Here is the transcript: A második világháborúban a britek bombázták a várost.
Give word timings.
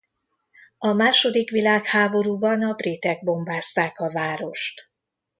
A 0.77 0.93
második 0.93 1.49
világháborúban 1.49 2.61
a 2.63 2.73
britek 2.73 3.23
bombázták 3.23 3.99
a 3.99 4.11
várost. 4.11 4.91